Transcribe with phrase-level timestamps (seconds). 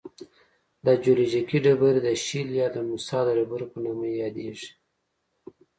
[0.85, 4.69] دا جیولوجیکي ډبرې د شیل یا د موسی د ډبرو په نامه یادیږي.